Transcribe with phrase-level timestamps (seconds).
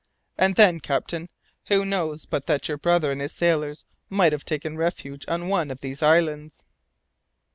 [0.35, 1.29] "And then, captain,
[1.67, 5.69] who knows but that your brother and his sailors might have taken refuge on one
[5.69, 6.65] of these islands!"